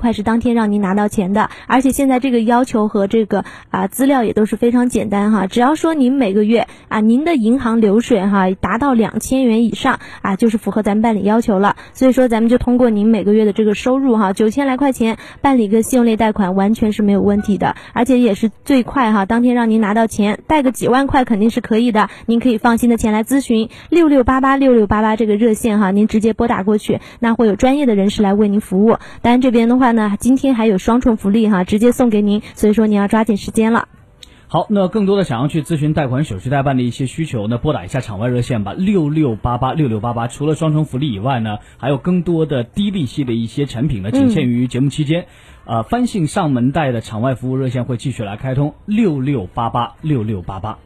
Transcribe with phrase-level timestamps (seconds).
[0.00, 11.76] 快是当天让您拿到钱的，而且现在这个要求和这个啊资料也都是非常简单哈，只要说您每个月啊您的银行流水哈达到两千元以上啊，就是符合咱们办理要求了。
[11.92, 28.96] 所以说咱们就通过您每个月的这个收入哈九千来块钱办理个信用类贷款完全是没有问题的，而且也是最快哈，当天让您拿到钱，贷个几万块肯定是可以的，您可以放心的前来咨询六六八八六六八八这个热线哈，您直接拨打过去，那会有专业的人士来为您服务。
[29.20, 29.89] 当然这边的话。
[29.92, 33.88] 那今天还有双重福利哈，直接送给您，所以说您要抓紧时间了。
[34.46, 40.26] 好，那更多的想要去咨询贷款手续代办的一些需求，呢拨打一下场外热线吧，六六八八六六八八。
[40.26, 45.26] 除了双重福利以外呢，还有更多的低利息的一些产品呢，仅限于节目期间。
[45.66, 50.78] 呃，翻信上门贷的场外服务热线会继续来开通，六六八八六六八八。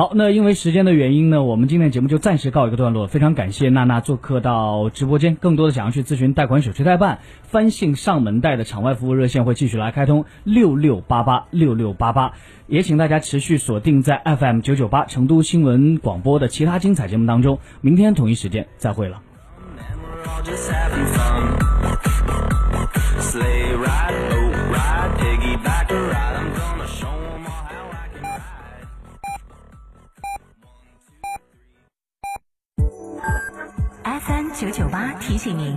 [0.00, 3.06] 好，那因为时间的原因呢，我们今天的节目就暂时告一个段落。
[3.06, 5.34] 非常感谢娜娜做客到直播间。
[5.34, 12.32] 更多的想要去咨询贷款手续代办、翻信上门贷的场外服务热线会继续来开通六六八八六六八八，
[12.66, 17.58] 也请大家持续锁定在 FM 九九八成都新闻广播的其他精彩节目当中。
[17.82, 19.20] 明天同一时间再会了。
[34.52, 35.74] 九九八提醒您，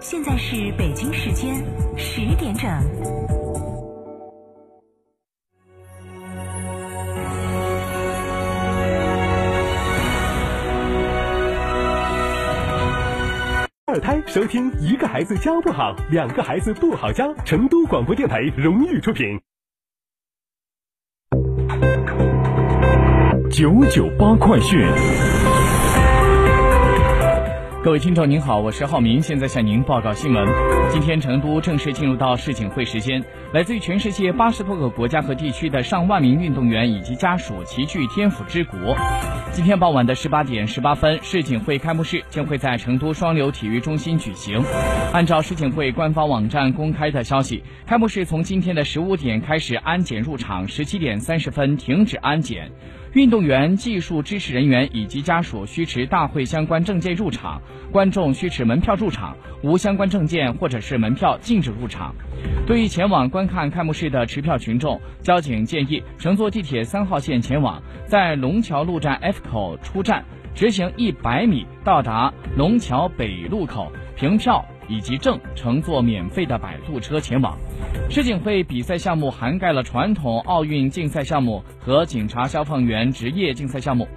[0.00, 1.54] 现在是北京时间
[1.96, 2.68] 十点整。
[13.86, 17.32] 二胎收听一个孩子教不好，两个孩子不好教。
[17.44, 19.40] 成都广播电台荣誉出品。
[23.52, 25.49] 九九八快讯。
[27.82, 30.46] 各位听众您好，我是浩明，现在向您报告新闻。
[30.90, 38.96] 今天成都正式进入到市井会时间，来自于全世界八十多个国家和地区的上万名运动员以及家属齐聚天府之国。
[39.50, 44.62] 今天傍晚的十八点十八分，世锦会开幕式将会在成都双流体育中心举行。
[45.12, 52.70] 按照世锦会官方网站公开的消息，开幕式从今天的十五点开始安检入场，十七点三十分停止安检。
[53.12, 57.60] 运动员、技术支持人员以及家属需持大会相关证件入场，
[57.90, 62.14] 观众需持门票入场，无相关证件或者是门票禁止入场。
[62.68, 70.22] 对于前往观观看开幕式的持票群众，交警建议乘坐地铁三号线前往，在龙桥路站 F 口出站，
[70.54, 74.62] 直行一百米到达龙桥北路口，凭票。
[74.90, 77.56] 以及证乘坐免费的摆渡车前往。
[78.10, 84.08] 世锦会比赛项目涵盖了传统奥运竞赛项目和警察消防员职业竞赛项目。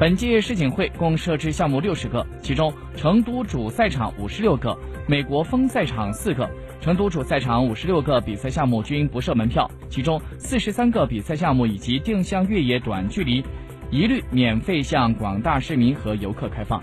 [0.00, 4.74] 本届世锦会共设置项目六十个，其中成都主赛场五十六个，
[5.06, 6.48] 美国封赛场四个。
[6.80, 13.44] 成都主赛场五十六个比赛项目均不设门票，其中四十三个比赛项目以及定向越野短距离
[13.90, 16.82] 一律免费向广大市民和游客开放。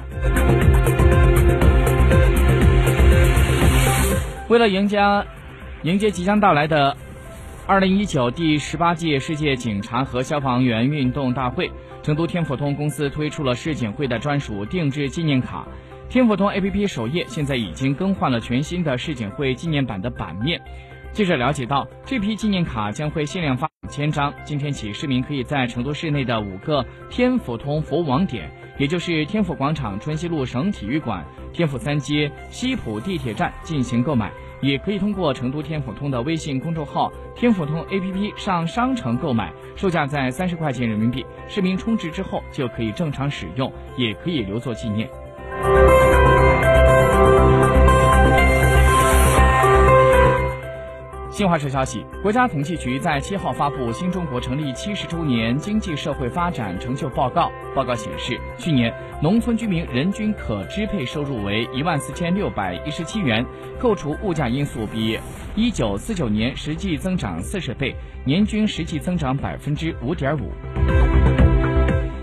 [4.47, 5.00] 为了迎接
[5.81, 6.95] 迎接即将到来的
[7.67, 11.69] 二零一九第十八届世界警察和消防员运动大会，
[12.01, 15.67] 成都天府通公司推出了世锦会的专属定制纪念卡。
[16.07, 20.61] 天府通 APP 首页现在已经更换了全新的世锦会纪念版的版面。
[21.11, 24.33] 记者了解到，这批纪念卡将会限量发两千张。
[24.45, 31.25] 今天起，市民可以在成都市内的五个天府通服务网点，也就是天府广场、春熙路省体育馆。
[31.51, 34.31] 天府三街、西浦地铁站进行购买，
[34.62, 41.25] 也可以通过成都天府通的微信公众号“天府通 ”APP 上商城购买，售价在三十块钱人民币。
[41.47, 45.09] 市民充值之后就可以正常使用，也可以留作纪念。
[51.38, 57.52] 新华社消息，国家统计局在七号发布《新中国成立七十周年经济社会发展成就报告》。
[57.75, 63.46] 报告显示，去年农村居民人均可支配收入为一万四千六百一十七元，
[63.80, 65.19] 扣除物价因素，比
[65.56, 67.95] 一九四九年实际增长四十倍，
[68.25, 70.50] 年均实际增长百分之五点五。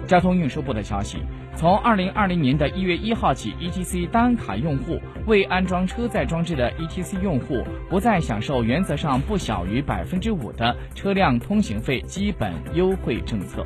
[0.09, 1.19] 交通运输部的消息。
[1.57, 13.65] 从二零二零年的一月一号起，ETC 单卡用户未安装车载装置的 ETC 用户不再享受原则上不小于百分之五的车辆通行费基本优惠政策。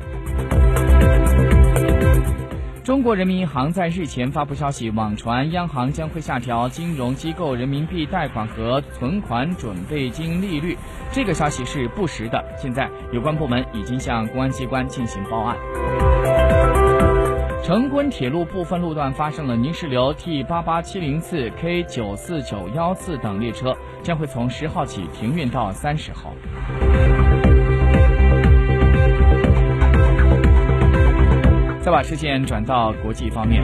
[2.81, 10.75] 中国人民银行在日前发布消息，网传央行将会下调金融机构人民币贷款和存款准备金利率，
[11.11, 12.43] 这个消息是不实的。
[12.57, 15.55] 现在有关部门已经向公安机关进行报案。
[17.61, 26.33] 成昆铁路部分路段发生了泥石流，T 八八七零次、K 九四九幺次等列车将会从十号起停运到三十号。
[31.81, 33.63] 再把视线转到国际方面，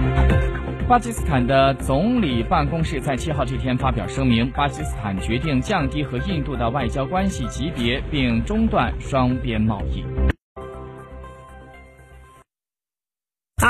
[0.88, 10.04] 巴基斯坦的总理办公室在七号这天发表声明，巴基斯坦决定降低和印度的外交关系级别，并中断双边贸易。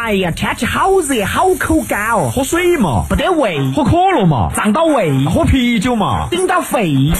[0.05, 7.11] 哎呀，天气好热，好口干哦，喝水嘛，不得胃，喝可乐嘛，胀到胃，喝啤酒嘛，顶到肺。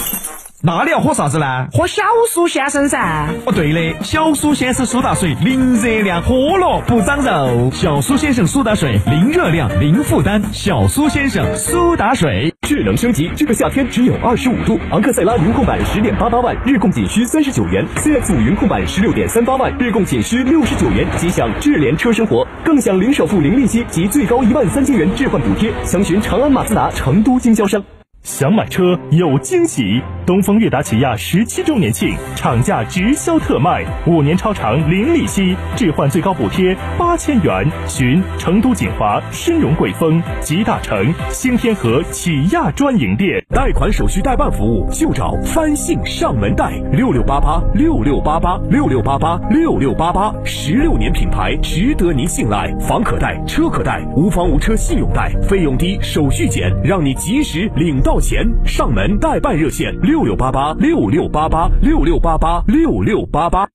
[0.66, 1.68] 那你要喝啥子呢？
[1.72, 3.30] 喝小苏先生噻。
[3.46, 7.70] 哦，对的，小苏先生苏打水，零热量，喝了不长肉。
[7.72, 10.42] 小苏先生苏打水，零热量，零负担。
[10.52, 14.80] 小苏先生苏打水，智能升级，这个夏天只有二十五度。
[14.90, 21.06] 昂克赛拉云控版十点八八万，日供仅需三十九元；CX 五云控版十六点三八万，日供仅需六十九元。
[21.18, 25.72] 即享智联车生活，更享零首付、零利息及最高一万三千元置换补贴。
[25.84, 27.84] 详询长安马自达成都经销商。
[28.24, 30.02] 想买车有惊喜！
[30.26, 37.64] 东风悦达起亚十七周年庆，厂价直销特卖，五年超长零利息，置换最高补贴八千元。
[37.88, 43.40] 寻成都锦华、申荣贵丰、吉大城、新天河起亚专营店。
[43.54, 52.74] 贷款手续代办服务就找翻信上门贷，六六八八六六八八六六八八六六八八，十六年品牌，值得您信赖。
[52.80, 58.44] 房可贷，车可贷，无房无车信用贷，费用低，手续简，让你及时领到钱。
[58.66, 63.68] 上门代办热线六六六八八六六八八六六八八六六八八。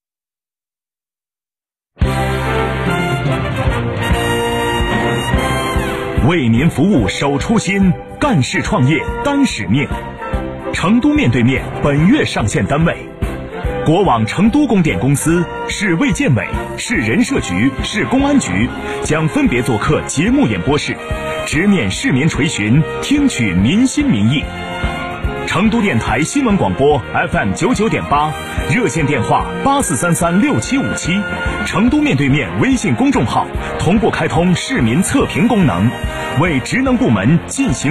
[6.26, 9.86] 为您服务，守初心，干事创业担使命。
[10.72, 12.96] 成都面对面本月上线单位：
[13.84, 16.48] 国网成都供电公司、市卫健委、
[16.78, 18.66] 市人社局、市公安局
[19.02, 20.96] 将分别做客节目演播室，
[21.44, 24.42] 直面市民垂询，听取民心民意。
[25.50, 26.96] 成都电台新闻广播
[27.32, 28.32] FM 九九点八，
[28.72, 31.20] 热线电话八四三三六七五七，
[31.66, 33.44] 成都面对面微信公众号
[33.76, 35.90] 同步开通市民测评功能，
[36.38, 37.88] 为职能部门进行。